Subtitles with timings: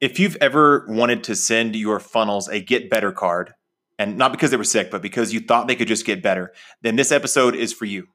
[0.00, 3.52] If you've ever wanted to send your funnels a get better card,
[3.98, 6.54] and not because they were sick, but because you thought they could just get better,
[6.80, 8.06] then this episode is for you.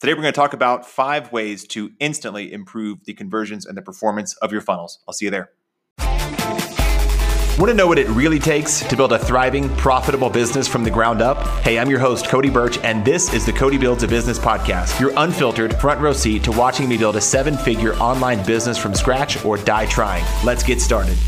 [0.00, 3.82] Today, we're going to talk about five ways to instantly improve the conversions and the
[3.82, 4.98] performance of your funnels.
[5.08, 5.50] I'll see you there.
[7.60, 10.90] Want to know what it really takes to build a thriving, profitable business from the
[10.90, 11.46] ground up?
[11.58, 14.98] Hey, I'm your host, Cody Birch, and this is the Cody Builds a Business podcast,
[14.98, 18.94] your unfiltered front row seat to watching me build a seven figure online business from
[18.94, 20.24] scratch or die trying.
[20.42, 21.18] Let's get started.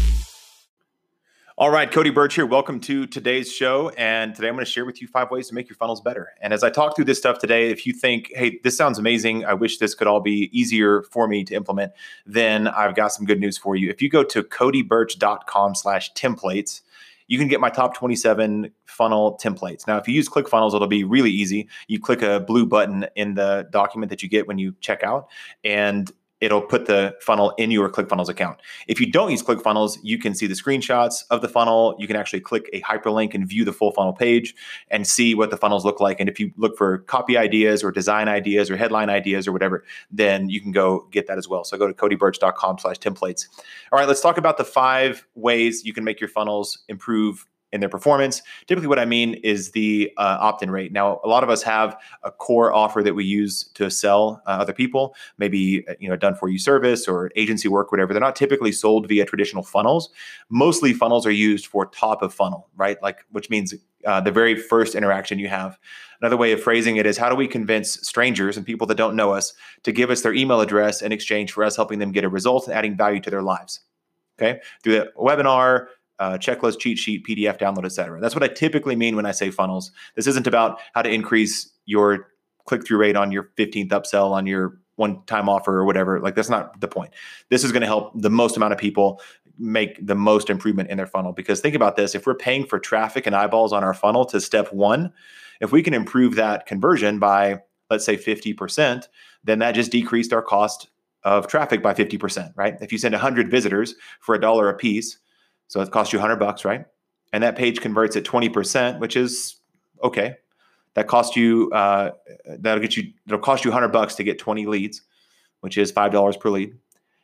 [1.62, 2.44] All right, Cody Birch here.
[2.44, 3.90] Welcome to today's show.
[3.90, 6.30] And today I'm going to share with you five ways to make your funnels better.
[6.40, 9.44] And as I talk through this stuff today, if you think, hey, this sounds amazing,
[9.44, 11.93] I wish this could all be easier for me to implement,
[12.26, 13.90] then I've got some good news for you.
[13.90, 16.80] If you go to codybirch.com slash templates,
[17.29, 19.86] you can get my top 27 funnel templates.
[19.86, 21.68] Now, if you use ClickFunnels, it'll be really easy.
[21.86, 25.29] You click a blue button in the document that you get when you check out,
[25.62, 26.11] and
[26.43, 28.59] it'll put the funnel in your ClickFunnels account.
[28.89, 31.95] If you don't use ClickFunnels, you can see the screenshots of the funnel.
[31.99, 34.55] You can actually click a hyperlink and view the full funnel page
[34.91, 36.19] and see what the funnels look like.
[36.19, 39.84] And if you look for copy ideas or design ideas or headline ideas or whatever,
[40.11, 41.62] then you can go get that as well.
[41.62, 43.47] So go to codybirch.com slash templates.
[43.93, 47.81] All right, let's talk about the five ways you can make your funnels improve in
[47.81, 48.42] their performance.
[48.67, 50.92] Typically, what I mean is the uh, opt in rate.
[50.92, 54.51] Now, a lot of us have a core offer that we use to sell uh,
[54.51, 58.12] other people, maybe uh, you know done for you service or agency work, whatever.
[58.12, 60.11] They're not typically sold via traditional funnels.
[60.50, 63.03] Mostly, funnels are used for top of funnel, right?
[63.03, 65.78] Like, which means uh, the very first interaction you have.
[66.20, 69.17] Another way of phrasing it is how do we convince strangers and people that don't
[69.17, 72.25] know us to give us their email address in exchange for us helping them get
[72.25, 73.81] a result and adding value to their lives?
[74.41, 75.87] Okay, through the webinar,
[76.19, 78.21] uh, checklist, cheat sheet, PDF download, etc.
[78.21, 79.91] That's what I typically mean when I say funnels.
[80.15, 82.29] This isn't about how to increase your
[82.65, 86.21] click through rate on your 15th upsell on your one time offer or whatever.
[86.21, 87.13] Like that's not the point.
[87.49, 89.21] This is going to help the most amount of people
[89.59, 91.33] make the most improvement in their funnel.
[91.33, 94.41] Because think about this: if we're paying for traffic and eyeballs on our funnel to
[94.41, 95.13] step one,
[95.61, 99.06] if we can improve that conversion by let's say 50%,
[99.45, 100.89] then that just decreased our cost
[101.25, 102.77] of traffic by 50%, right?
[102.81, 105.19] If you send 100 visitors for a dollar a piece,
[105.69, 106.84] so it costs you 100 bucks, right?
[107.33, 109.56] And that page converts at 20%, which is
[110.03, 110.37] okay.
[110.95, 112.11] That costs you uh,
[112.59, 115.03] that'll get you that'll cost you 100 bucks to get 20 leads,
[115.61, 116.75] which is five dollars per lead.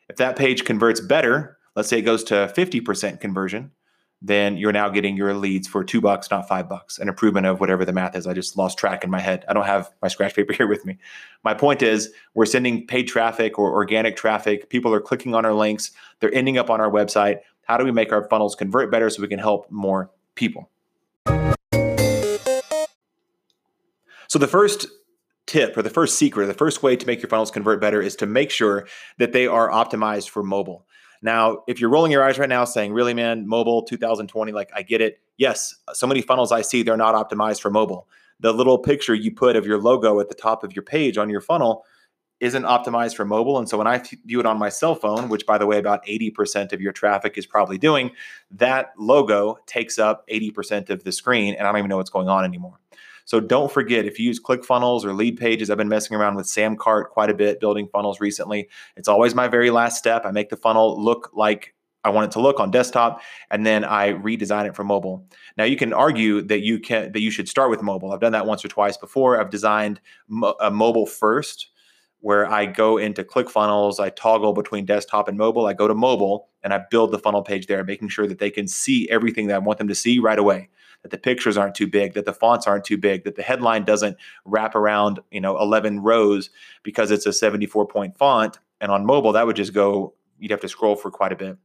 [0.09, 3.73] If that page converts better, let's say it goes to 50% conversion,
[4.21, 7.61] then you're now getting your leads for two bucks, not five bucks, an improvement of
[7.61, 8.27] whatever the math is.
[8.27, 9.45] I just lost track in my head.
[9.49, 10.99] I don't have my scratch paper here with me.
[11.45, 14.71] My point is, we're sending paid traffic or organic traffic.
[14.71, 17.41] People are clicking on our links, they're ending up on our website.
[17.69, 20.71] How do we make our funnels convert better so we can help more people?
[24.27, 24.87] So, the first
[25.47, 28.17] tip or the first secret, the first way to make your funnels convert better is
[28.17, 28.87] to make sure
[29.19, 30.87] that they are optimized for mobile.
[31.21, 34.83] Now, if you're rolling your eyes right now saying, really, man, mobile 2020, like I
[34.83, 35.21] get it.
[35.37, 38.09] Yes, so many funnels I see, they're not optimized for mobile.
[38.41, 41.29] The little picture you put of your logo at the top of your page on
[41.29, 41.85] your funnel
[42.41, 43.59] isn't optimized for mobile.
[43.59, 46.05] And so when I view it on my cell phone, which by the way, about
[46.07, 48.13] 80% of your traffic is probably doing,
[48.53, 51.55] that logo takes up 80% of the screen.
[51.55, 52.79] And I don't even know what's going on anymore.
[53.25, 56.47] So don't forget if you use ClickFunnels or lead pages, I've been messing around with
[56.47, 58.71] Samcart quite a bit, building funnels recently.
[58.97, 60.25] It's always my very last step.
[60.25, 63.85] I make the funnel look like I want it to look on desktop, and then
[63.85, 65.27] I redesign it for mobile.
[65.59, 68.13] Now you can argue that you can that you should start with mobile.
[68.13, 69.39] I've done that once or twice before.
[69.39, 71.69] I've designed mo- a mobile first
[72.21, 75.67] where I go into ClickFunnels, I toggle between desktop and mobile.
[75.67, 78.51] I go to mobile and I build the funnel page there, making sure that they
[78.51, 80.69] can see everything that I want them to see right away.
[81.03, 83.85] That the pictures aren't too big, that the fonts aren't too big, that the headline
[83.85, 86.51] doesn't wrap around, you know, 11 rows
[86.83, 88.59] because it's a 74 point font.
[88.81, 91.57] And on mobile, that would just go, you'd have to scroll for quite a bit.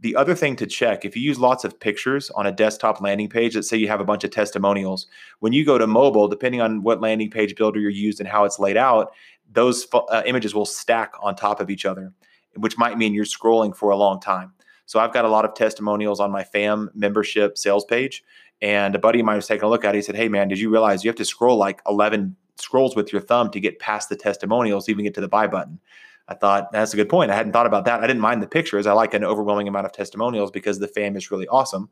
[0.00, 3.28] The other thing to check if you use lots of pictures on a desktop landing
[3.28, 5.06] page, let's say you have a bunch of testimonials,
[5.38, 8.44] when you go to mobile, depending on what landing page builder you're used and how
[8.44, 9.12] it's laid out,
[9.50, 12.12] those uh, images will stack on top of each other,
[12.56, 14.52] which might mean you're scrolling for a long time.
[14.86, 18.22] So I've got a lot of testimonials on my FAM membership sales page.
[18.60, 19.98] And a buddy of mine was taking a look at it.
[19.98, 23.12] He said, Hey, man, did you realize you have to scroll like 11 scrolls with
[23.12, 25.80] your thumb to get past the testimonials, even get to the buy button?
[26.28, 27.30] I thought that's a good point.
[27.30, 28.02] I hadn't thought about that.
[28.02, 28.86] I didn't mind the pictures.
[28.86, 31.90] I like an overwhelming amount of testimonials because the FAM is really awesome,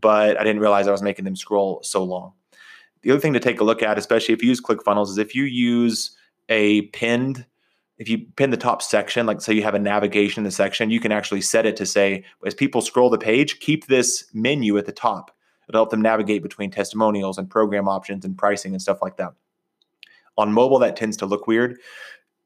[0.00, 2.32] but I didn't realize I was making them scroll so long.
[3.00, 5.34] The other thing to take a look at, especially if you use ClickFunnels, is if
[5.34, 6.16] you use
[6.48, 7.46] a pinned
[8.02, 10.90] if you pin the top section, like say you have a navigation in the section,
[10.90, 14.76] you can actually set it to say, as people scroll the page, keep this menu
[14.76, 15.30] at the top.
[15.68, 19.34] It'll help them navigate between testimonials and program options and pricing and stuff like that.
[20.36, 21.78] On mobile, that tends to look weird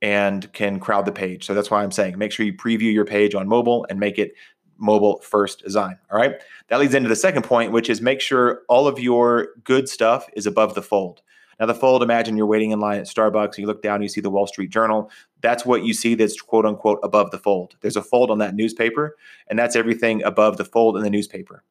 [0.03, 1.47] and can crowd the page.
[1.47, 4.19] So that's why I'm saying make sure you preview your page on mobile and make
[4.19, 4.35] it
[4.77, 5.99] mobile first design.
[6.11, 6.35] All right.
[6.69, 10.27] That leads into the second point, which is make sure all of your good stuff
[10.35, 11.23] is above the fold.
[11.59, 14.21] Now, the fold, imagine you're waiting in line at Starbucks, you look down, you see
[14.21, 15.11] the Wall Street Journal.
[15.41, 17.77] That's what you see that's quote unquote above the fold.
[17.81, 19.17] There's a fold on that newspaper,
[19.49, 21.63] and that's everything above the fold in the newspaper.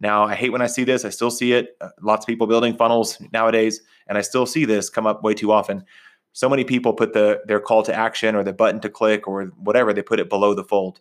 [0.00, 1.04] Now, I hate when I see this.
[1.04, 1.76] I still see it.
[1.80, 5.34] Uh, lots of people building funnels nowadays, and I still see this come up way
[5.34, 5.84] too often.
[6.32, 9.46] So many people put the their call to action or the button to click or
[9.56, 11.00] whatever, they put it below the fold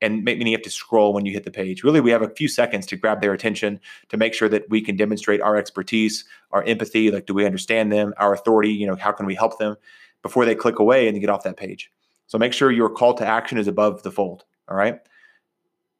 [0.00, 1.82] and meaning you have to scroll when you hit the page.
[1.82, 4.80] Really, we have a few seconds to grab their attention to make sure that we
[4.80, 8.96] can demonstrate our expertise, our empathy, like do we understand them, our authority, you know,
[8.96, 9.76] how can we help them
[10.22, 11.90] before they click away and get off that page.
[12.26, 14.44] So make sure your call to action is above the fold.
[14.68, 15.00] All right.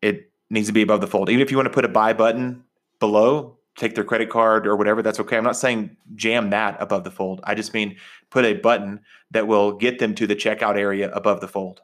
[0.02, 1.30] It needs to be above the fold.
[1.30, 2.64] Even if you want to put a buy button
[3.00, 5.36] below, take their credit card or whatever, that's okay.
[5.36, 7.40] I'm not saying jam that above the fold.
[7.44, 7.96] I just mean
[8.30, 9.00] put a button
[9.30, 11.80] that will get them to the checkout area above the fold.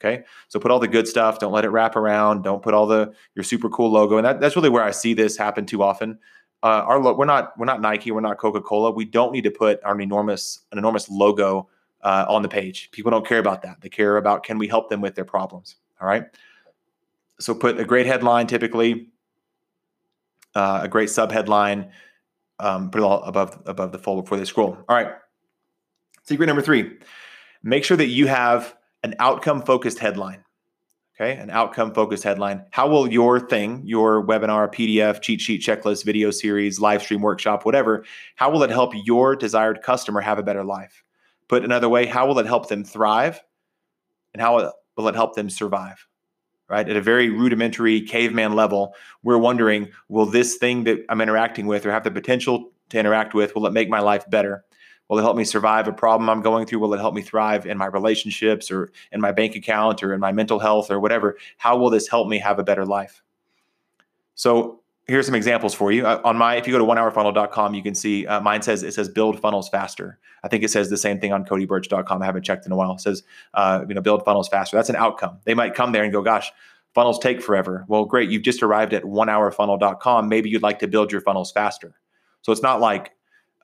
[0.00, 0.24] Okay.
[0.48, 1.38] So put all the good stuff.
[1.38, 2.42] Don't let it wrap around.
[2.42, 4.16] Don't put all the your super cool logo.
[4.16, 6.18] And that, that's really where I see this happen too often.
[6.62, 8.10] Uh, our lo- we're not we're not Nike.
[8.10, 8.90] We're not Coca Cola.
[8.90, 11.68] We don't need to put our enormous an enormous logo
[12.02, 12.90] uh, on the page.
[12.90, 13.80] People don't care about that.
[13.80, 15.76] They care about can we help them with their problems.
[16.00, 16.24] All right.
[17.40, 19.08] So put a great headline, typically
[20.54, 21.90] uh, a great sub headline.
[22.60, 24.76] Um, put it all above above the fold before they scroll.
[24.88, 25.12] All right.
[26.22, 26.98] Secret number three:
[27.62, 30.42] make sure that you have an outcome focused headline.
[31.14, 32.64] Okay, an outcome focused headline.
[32.72, 37.64] How will your thing, your webinar, PDF, cheat sheet, checklist, video series, live stream, workshop,
[37.64, 38.04] whatever,
[38.34, 41.04] how will it help your desired customer have a better life?
[41.46, 43.40] Put another way, how will it help them thrive?
[44.32, 46.04] And how will it help them survive?
[46.68, 46.88] Right?
[46.88, 51.86] At a very rudimentary caveman level, we're wondering will this thing that I'm interacting with
[51.86, 54.64] or have the potential to interact with, will it make my life better?
[55.08, 56.78] Will it help me survive a problem I'm going through?
[56.78, 60.20] Will it help me thrive in my relationships or in my bank account or in
[60.20, 61.36] my mental health or whatever?
[61.58, 63.22] How will this help me have a better life?
[64.34, 66.06] So here's some examples for you.
[66.06, 68.94] Uh, on my, if you go to onehourfunnel.com, you can see uh, mine says it
[68.94, 70.18] says build funnels faster.
[70.42, 72.22] I think it says the same thing on codybirch.com.
[72.22, 72.92] I haven't checked in a while.
[72.92, 73.22] It says
[73.54, 74.76] uh, you know build funnels faster.
[74.76, 75.38] That's an outcome.
[75.44, 76.50] They might come there and go, gosh,
[76.94, 77.84] funnels take forever.
[77.88, 78.30] Well, great.
[78.30, 80.28] You've just arrived at onehourfunnel.com.
[80.28, 81.94] Maybe you'd like to build your funnels faster.
[82.42, 83.12] So it's not like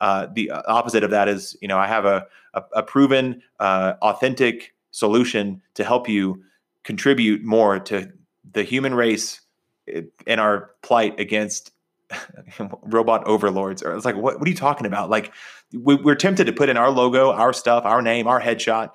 [0.00, 3.94] uh, the opposite of that is, you know, I have a, a, a proven, uh,
[4.02, 6.42] authentic solution to help you
[6.84, 8.12] contribute more to
[8.52, 9.40] the human race
[9.86, 11.72] in our plight against
[12.82, 13.82] robot overlords.
[13.82, 15.10] Or it's like, what, what are you talking about?
[15.10, 15.32] Like,
[15.72, 18.90] we, are tempted to put in our logo, our stuff, our name, our headshot,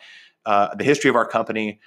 [0.46, 1.80] uh, the history of our company,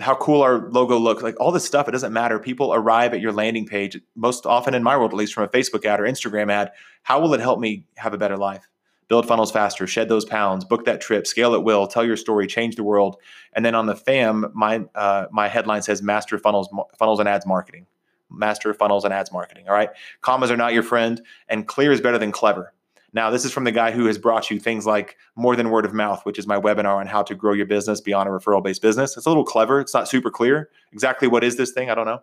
[0.00, 1.88] how cool our logo looks, like all this stuff.
[1.88, 2.38] It doesn't matter.
[2.38, 5.48] People arrive at your landing page most often in my world, at least from a
[5.48, 6.72] Facebook ad or Instagram ad.
[7.02, 8.68] How will it help me have a better life?
[9.08, 12.46] Build funnels faster, shed those pounds, book that trip, scale at will, tell your story,
[12.46, 13.16] change the world.
[13.52, 16.68] And then on the FAM, my uh, my headline says Master Funnels
[16.98, 17.86] Funnels and Ads Marketing.
[18.28, 19.68] Master Funnels and Ads Marketing.
[19.68, 19.90] All right,
[20.20, 22.72] commas are not your friend, and clear is better than clever.
[23.12, 25.84] Now, this is from the guy who has brought you things like More Than Word
[25.84, 28.62] of Mouth, which is my webinar on how to grow your business beyond a referral
[28.62, 29.16] based business.
[29.16, 29.80] It's a little clever.
[29.80, 30.68] It's not super clear.
[30.92, 31.90] Exactly what is this thing?
[31.90, 32.20] I don't know.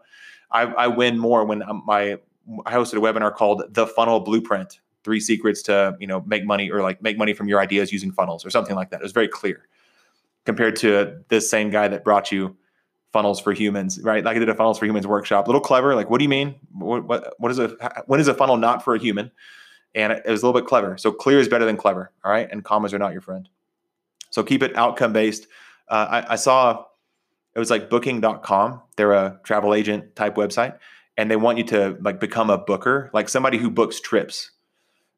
[0.51, 2.17] I, I win more when um, my
[2.65, 6.69] I hosted a webinar called The Funnel Blueprint Three Secrets to you know make money
[6.69, 8.99] or like make money from your ideas using funnels or something like that.
[8.99, 9.67] It was very clear
[10.45, 12.55] compared to this same guy that brought you
[13.13, 14.23] funnels for humans, right?
[14.23, 15.45] Like I did a funnels for humans workshop.
[15.45, 15.95] A little clever.
[15.95, 16.55] Like, what do you mean?
[16.73, 17.69] What, what, what is a,
[18.07, 19.31] when is a funnel not for a human?
[19.95, 20.97] And it was a little bit clever.
[20.97, 22.11] So clear is better than clever.
[22.23, 23.47] All right, and commas are not your friend.
[24.29, 25.47] So keep it outcome based.
[25.87, 26.85] Uh, I, I, saw
[27.53, 28.81] it was like Booking.com.
[28.95, 30.77] They're a travel agent type website,
[31.17, 34.51] and they want you to like become a booker, like somebody who books trips.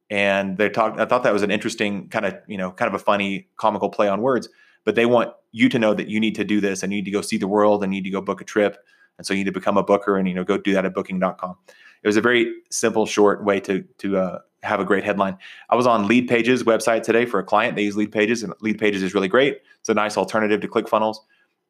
[0.10, 1.00] And they talked.
[1.00, 3.90] I thought that was an interesting kind of you know kind of a funny comical
[3.90, 4.50] play on words.
[4.84, 7.06] But they want you to know that you need to do this and you need
[7.06, 8.78] to go see the world and you need to go book a trip.
[9.18, 10.94] And so you need to become a booker and you know go do that at
[10.94, 11.56] Booking.com.
[12.06, 15.40] It was a very simple, short way to to uh, have a great headline.
[15.72, 17.76] I was on Lead Pages website today for a client.
[17.76, 19.58] They use Lead Pages, and Lead Pages is really great.
[19.80, 21.18] It's a nice alternative to ClickFunnels.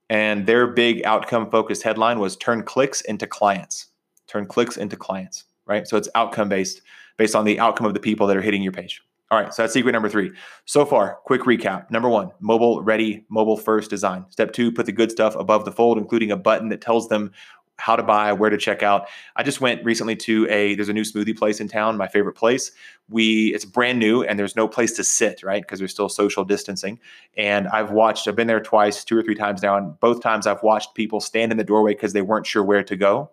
[0.09, 3.87] And their big outcome focused headline was turn clicks into clients.
[4.27, 5.87] Turn clicks into clients, right?
[5.87, 6.81] So it's outcome based,
[7.15, 9.01] based on the outcome of the people that are hitting your page.
[9.31, 10.31] All right, so that's secret number three.
[10.65, 11.89] So far, quick recap.
[11.89, 14.25] Number one, mobile ready, mobile first design.
[14.29, 17.31] Step two, put the good stuff above the fold, including a button that tells them
[17.77, 19.07] how to buy, where to check out.
[19.35, 22.33] I just went recently to a there's a new smoothie place in town, my favorite
[22.33, 22.71] place.
[23.09, 25.61] We it's brand new and there's no place to sit, right?
[25.61, 26.99] Because there's still social distancing.
[27.37, 30.47] And I've watched I've been there twice, two or three times now and both times
[30.47, 33.31] I've watched people stand in the doorway because they weren't sure where to go.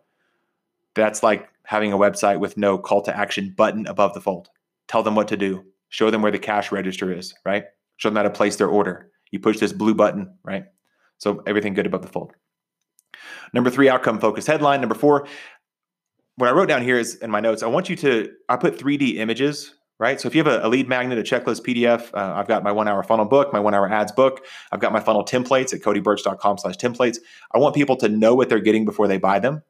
[0.94, 4.48] That's like having a website with no call to action button above the fold.
[4.88, 5.64] Tell them what to do.
[5.88, 7.64] Show them where the cash register is, right?
[7.96, 9.10] Show them how to place their order.
[9.30, 10.64] You push this blue button, right?
[11.18, 12.34] So everything good above the fold.
[13.52, 14.80] Number three, outcome focused headline.
[14.80, 15.26] Number four,
[16.36, 18.78] what I wrote down here is in my notes, I want you to, I put
[18.78, 20.20] 3D images, right?
[20.20, 22.72] So if you have a, a lead magnet, a checklist PDF, uh, I've got my
[22.72, 24.44] one hour funnel book, my one hour ads book.
[24.70, 27.18] I've got my funnel templates at codybirch.com slash templates.
[27.54, 29.62] I want people to know what they're getting before they buy them.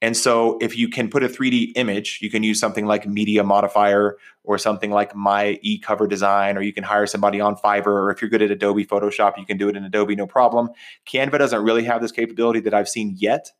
[0.00, 3.42] And so if you can put a 3D image, you can use something like Media
[3.42, 8.10] Modifier or something like My e-cover design, or you can hire somebody on Fiverr, or
[8.10, 10.70] if you're good at Adobe Photoshop, you can do it in Adobe, no problem.
[11.06, 13.50] Canva doesn't really have this capability that I've seen yet.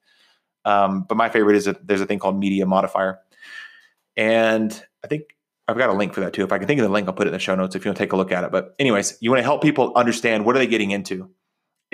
[0.65, 3.19] Um, but my favorite is a, there's a thing called Media Modifier.
[4.17, 4.71] And
[5.05, 5.23] I think
[5.67, 6.45] I've got a link for that too.
[6.45, 7.85] If I can think of the link, I'll put it in the show notes if
[7.85, 8.53] you want to take a look at it.
[8.53, 11.31] But anyways, you want to help people understand what are they getting into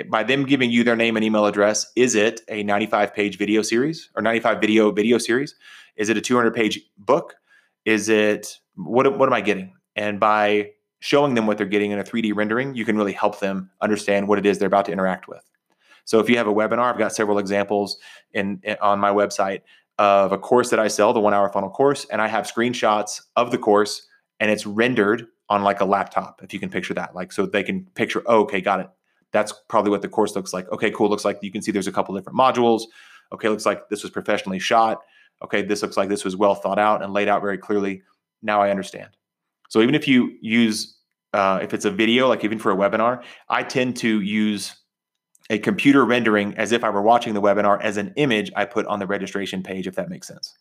[0.09, 3.61] by them giving you their name and email address, is it a 95 page video
[3.61, 5.55] series or 95 video video series?
[5.95, 7.35] Is it a 200 page book?
[7.85, 9.73] Is it what what am I getting?
[9.95, 13.39] And by showing them what they're getting in a 3D rendering, you can really help
[13.39, 15.43] them understand what it is they're about to interact with.
[16.03, 17.97] So if you have a webinar, I've got several examples
[18.33, 19.61] in, in on my website
[19.97, 23.51] of a course that I sell, the 1-hour funnel course, and I have screenshots of
[23.51, 24.05] the course
[24.39, 27.63] and it's rendered on like a laptop if you can picture that like so they
[27.63, 28.89] can picture oh, okay got it
[29.35, 30.71] that's probably what the course looks like.
[30.71, 31.09] Okay, cool.
[31.09, 32.83] Looks like you can see there's a couple different modules.
[33.33, 35.01] Okay, looks like this was professionally shot.
[35.43, 38.01] Okay, this looks like this was well thought out and laid out very clearly.
[38.41, 39.09] Now I understand.
[39.69, 40.97] So even if you use,
[41.33, 44.75] uh, if it's a video, like even for a webinar, I tend to use
[45.49, 48.85] a computer rendering as if I were watching the webinar as an image I put
[48.87, 50.53] on the registration page, if that makes sense.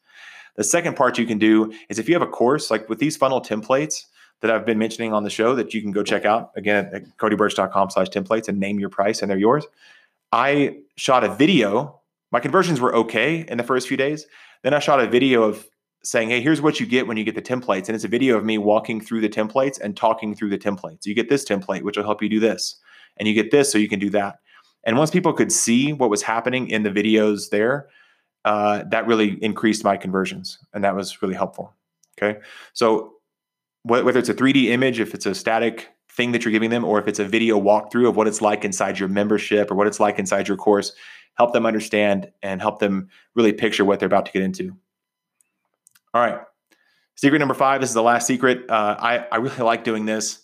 [0.56, 3.16] The second part you can do is if you have a course, like with these
[3.16, 4.04] funnel templates,
[4.44, 7.16] that I've been mentioning on the show that you can go check out again at
[7.16, 9.64] codybirch.com slash templates and name your price and they're yours.
[10.32, 12.02] I shot a video.
[12.30, 14.26] My conversions were okay in the first few days.
[14.62, 15.66] Then I shot a video of
[16.02, 17.88] saying, hey, here's what you get when you get the templates.
[17.88, 21.06] And it's a video of me walking through the templates and talking through the templates.
[21.06, 22.76] You get this template, which will help you do this.
[23.16, 24.40] And you get this so you can do that.
[24.84, 27.88] And once people could see what was happening in the videos there,
[28.44, 30.58] uh, that really increased my conversions.
[30.74, 31.72] And that was really helpful.
[32.18, 32.40] Okay.
[32.74, 33.14] So
[33.84, 36.98] whether it's a 3D image, if it's a static thing that you're giving them, or
[36.98, 40.00] if it's a video walkthrough of what it's like inside your membership or what it's
[40.00, 40.92] like inside your course,
[41.34, 44.74] help them understand and help them really picture what they're about to get into.
[46.14, 46.40] All right.
[47.16, 47.80] Secret number five.
[47.80, 48.68] This is the last secret.
[48.70, 50.40] Uh, I, I really like doing this.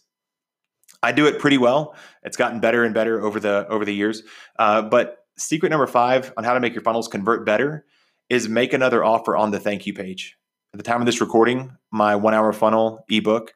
[1.02, 1.94] I do it pretty well.
[2.22, 4.22] It's gotten better and better over the over the years.
[4.58, 7.86] Uh, but secret number five on how to make your funnels convert better
[8.28, 10.36] is make another offer on the thank you page
[10.72, 13.54] at the time of this recording, my one hour funnel ebook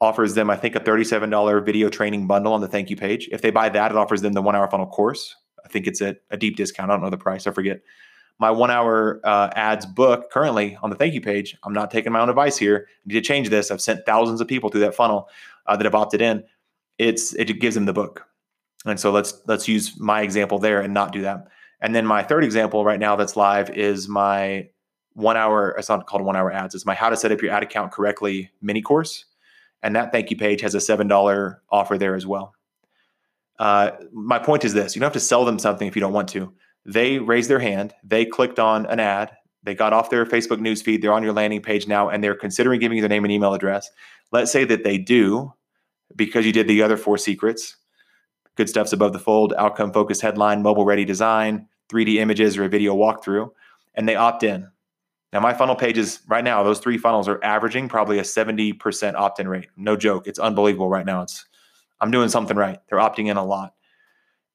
[0.00, 3.28] offers them, I think, a $37 video training bundle on the thank you page.
[3.32, 5.34] If they buy that, it offers them the one hour funnel course.
[5.64, 6.90] I think it's at a deep discount.
[6.90, 7.80] I don't know the price, I forget.
[8.40, 12.12] My one hour uh, ads book currently on the thank you page, I'm not taking
[12.12, 12.86] my own advice here.
[12.88, 13.70] I need to change this.
[13.70, 15.28] I've sent thousands of people through that funnel
[15.66, 16.44] uh, that have opted in.
[16.98, 18.26] It's it gives them the book.
[18.86, 21.48] And so let's let's use my example there and not do that.
[21.80, 24.68] And then my third example right now that's live is my
[25.18, 27.52] one hour, it's not called one hour ads, it's my how to set up your
[27.52, 29.24] ad account correctly mini course.
[29.82, 32.54] And that thank you page has a $7 offer there as well.
[33.58, 36.12] Uh, my point is this you don't have to sell them something if you don't
[36.12, 36.52] want to.
[36.86, 39.32] They raised their hand, they clicked on an ad,
[39.64, 42.78] they got off their Facebook newsfeed, they're on your landing page now, and they're considering
[42.78, 43.90] giving you their name and email address.
[44.30, 45.52] Let's say that they do
[46.14, 47.76] because you did the other four secrets.
[48.54, 52.68] Good stuff's above the fold, outcome focused headline, mobile ready design, 3D images, or a
[52.68, 53.50] video walkthrough,
[53.94, 54.68] and they opt in.
[55.32, 59.40] Now, my funnel pages right now, those three funnels are averaging probably a 70% opt
[59.40, 59.68] in rate.
[59.76, 60.26] No joke.
[60.26, 61.22] It's unbelievable right now.
[61.22, 61.44] It's
[62.00, 62.78] I'm doing something right.
[62.88, 63.74] They're opting in a lot.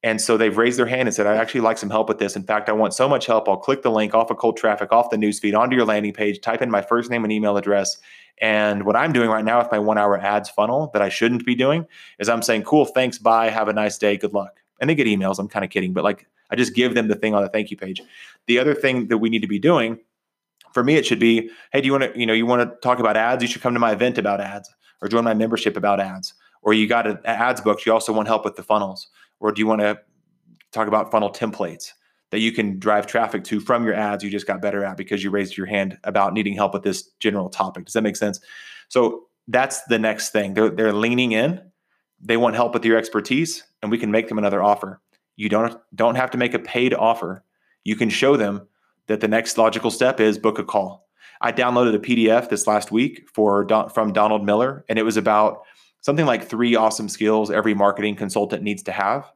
[0.01, 2.35] And so they've raised their hand and said, I actually like some help with this.
[2.35, 3.47] In fact, I want so much help.
[3.47, 6.41] I'll click the link off of cold traffic, off the newsfeed, onto your landing page,
[6.41, 7.97] type in my first name and email address.
[8.41, 11.45] And what I'm doing right now with my one hour ads funnel that I shouldn't
[11.45, 11.85] be doing
[12.19, 14.59] is I'm saying, cool, thanks, bye, have a nice day, good luck.
[14.81, 15.39] And they get emails.
[15.39, 17.71] I'm kind of kidding, but like I just give them the thing on the thank
[17.71, 18.01] you page.
[18.47, 19.99] The other thing that we need to be doing
[20.73, 22.75] for me, it should be, hey, do you want to, you know, you want to
[22.81, 23.41] talk about ads?
[23.41, 26.33] You should come to my event about ads or join my membership about ads.
[26.61, 29.07] Or you got an ads book, you also want help with the funnels.
[29.39, 29.99] Or do you want to
[30.71, 31.91] talk about funnel templates
[32.31, 35.23] that you can drive traffic to from your ads you just got better at because
[35.23, 37.85] you raised your hand about needing help with this general topic?
[37.85, 38.39] Does that make sense?
[38.87, 40.53] So that's the next thing.
[40.53, 41.61] They're, they're leaning in.
[42.19, 45.01] They want help with your expertise, and we can make them another offer.
[45.35, 47.43] You don't don't have to make a paid offer.
[47.83, 48.67] You can show them
[49.07, 51.07] that the next logical step is book a call.
[51.41, 55.63] I downloaded a PDF this last week for from Donald Miller, and it was about
[56.01, 59.31] something like three awesome skills every marketing consultant needs to have.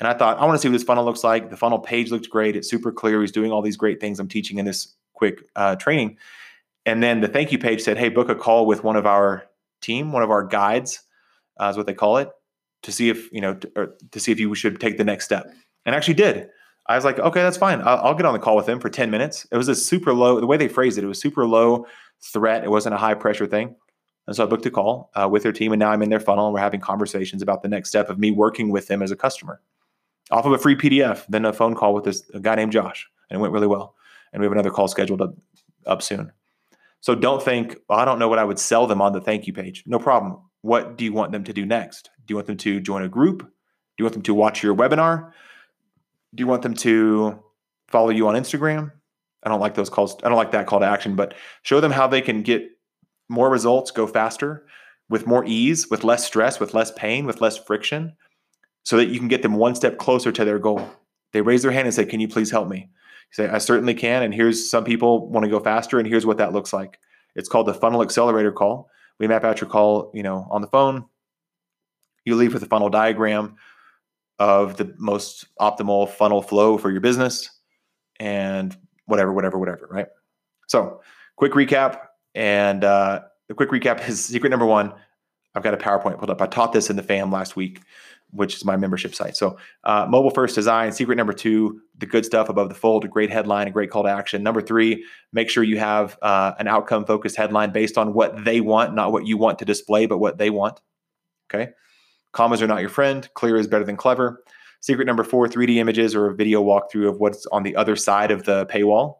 [0.00, 1.50] And I thought, I want to see what this funnel looks like.
[1.50, 2.54] The funnel page looked great.
[2.54, 3.20] It's super clear.
[3.20, 6.18] He's doing all these great things I'm teaching in this quick uh, training.
[6.86, 9.44] And then the thank you page said, hey, book a call with one of our
[9.82, 11.02] team, one of our guides,
[11.60, 12.30] uh, is what they call it,
[12.82, 15.52] to see if, you know, to, to see if you should take the next step.
[15.84, 16.48] And actually did.
[16.88, 17.80] I was like, okay, that's fine.
[17.82, 19.46] I'll, I'll, get on the call with them for 10 minutes.
[19.52, 21.86] It was a super low, the way they phrased it, it was super low
[22.20, 22.64] threat.
[22.64, 23.76] It wasn't a high pressure thing.
[24.26, 26.20] And so I booked a call uh, with their team, and now I'm in their
[26.20, 29.10] funnel, and we're having conversations about the next step of me working with them as
[29.10, 29.60] a customer.
[30.30, 33.38] Off of a free PDF, then a phone call with this guy named Josh, and
[33.38, 33.94] it went really well.
[34.32, 35.34] And we have another call scheduled up,
[35.86, 36.30] up soon.
[37.00, 39.46] So don't think, well, I don't know what I would sell them on the thank
[39.46, 39.84] you page.
[39.86, 40.38] No problem.
[40.60, 42.10] What do you want them to do next?
[42.26, 43.38] Do you want them to join a group?
[43.40, 43.46] Do
[43.96, 45.32] you want them to watch your webinar?
[46.34, 47.42] Do you want them to
[47.88, 48.92] follow you on Instagram?
[49.42, 50.16] I don't like those calls.
[50.22, 52.68] I don't like that call to action, but show them how they can get
[53.28, 54.66] more results, go faster
[55.08, 58.14] with more ease, with less stress, with less pain, with less friction,
[58.84, 60.86] so that you can get them one step closer to their goal.
[61.32, 62.78] They raise their hand and say, Can you please help me?
[62.78, 64.22] You say, I certainly can.
[64.22, 66.98] And here's some people want to go faster, and here's what that looks like.
[67.34, 68.90] It's called the funnel accelerator call.
[69.18, 71.04] We map out your call, you know, on the phone.
[72.24, 73.56] You leave with a funnel diagram
[74.38, 77.50] of the most optimal funnel flow for your business
[78.20, 78.76] and
[79.06, 80.06] whatever, whatever, whatever, right?
[80.68, 81.00] So,
[81.36, 81.98] quick recap
[82.34, 84.92] and uh, the quick recap is secret number one.
[85.54, 86.40] I've got a PowerPoint pulled up.
[86.40, 87.80] I taught this in the FAM last week,
[88.30, 89.36] which is my membership site.
[89.36, 90.92] So, uh, mobile first design.
[90.92, 94.04] Secret number two: the good stuff above the fold, a great headline, a great call
[94.04, 94.42] to action.
[94.42, 98.60] Number three: make sure you have uh, an outcome focused headline based on what they
[98.60, 100.80] want, not what you want to display, but what they want.
[101.52, 101.72] Okay.
[102.32, 103.28] Commas are not your friend.
[103.34, 104.42] Clear is better than clever.
[104.80, 108.30] Secret number four: 3D images or a video walkthrough of what's on the other side
[108.30, 109.16] of the paywall.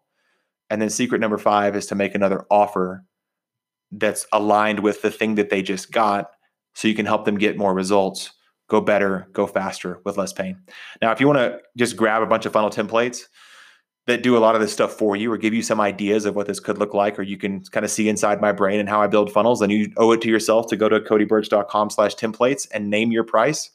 [0.71, 3.05] And then secret number five is to make another offer
[3.91, 6.31] that's aligned with the thing that they just got
[6.75, 8.33] so you can help them get more results,
[8.69, 10.61] go better, go faster with less pain.
[11.01, 13.23] Now, if you want to just grab a bunch of funnel templates
[14.09, 16.35] that do a lot of this stuff for you or give you some ideas of
[16.35, 18.89] what this could look like, or you can kind of see inside my brain and
[18.89, 22.17] how I build funnels, then you owe it to yourself to go to codyburch.com slash
[22.17, 23.71] templates and name your price.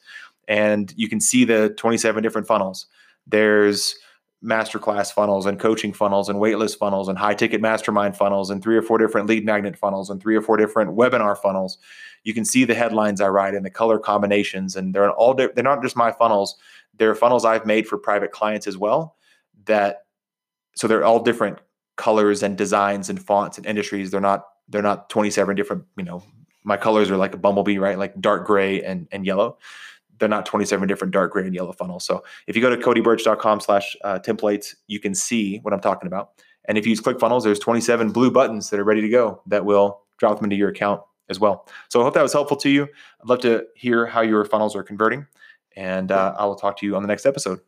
[0.48, 2.86] And you can see the 27 different funnels.
[3.28, 3.94] There's
[4.44, 8.76] masterclass funnels and coaching funnels and waitlist funnels and high ticket mastermind funnels and three
[8.76, 11.78] or four different lead magnet funnels and three or four different webinar funnels.
[12.24, 15.52] You can see the headlines I write and the color combinations, and they're all they're
[15.58, 16.56] not just my funnels.
[16.98, 19.14] They're funnels I've made for private clients as well.
[19.66, 20.04] That
[20.74, 21.58] so they're all different
[21.96, 24.10] colors and designs and fonts and industries.
[24.10, 25.84] They're not they're not 27 different.
[25.96, 26.22] You know,
[26.64, 27.98] my colors are like a bumblebee, right?
[27.98, 29.58] Like dark gray and and yellow
[30.18, 32.04] they're not 27 different dark gray and yellow funnels.
[32.04, 36.06] So if you go to codyburch.com slash uh, templates, you can see what I'm talking
[36.06, 36.30] about.
[36.66, 39.64] And if you use ClickFunnels, there's 27 blue buttons that are ready to go that
[39.64, 41.68] will drop them into your account as well.
[41.88, 42.84] So I hope that was helpful to you.
[42.84, 45.26] I'd love to hear how your funnels are converting.
[45.76, 47.60] And uh, I will talk to you on the next episode.